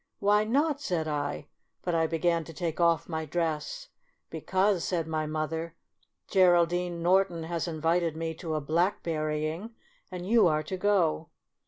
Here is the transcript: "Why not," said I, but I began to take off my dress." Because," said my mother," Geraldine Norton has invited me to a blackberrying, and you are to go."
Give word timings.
"Why 0.29 0.45
not," 0.45 0.81
said 0.81 1.07
I, 1.07 1.45
but 1.83 1.93
I 1.93 2.07
began 2.07 2.43
to 2.45 2.53
take 2.55 2.79
off 2.79 3.07
my 3.07 3.23
dress." 3.23 3.89
Because," 4.31 4.83
said 4.83 5.05
my 5.07 5.27
mother," 5.27 5.75
Geraldine 6.31 7.03
Norton 7.03 7.43
has 7.43 7.67
invited 7.67 8.17
me 8.17 8.33
to 8.33 8.55
a 8.55 8.61
blackberrying, 8.63 9.75
and 10.09 10.25
you 10.27 10.47
are 10.47 10.63
to 10.63 10.75
go." 10.75 11.29